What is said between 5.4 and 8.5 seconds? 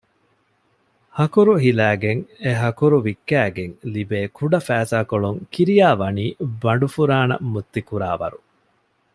ކިރިޔާވަނީ ބަނޑުފުރާނަ މުއްތިކުރާވަރު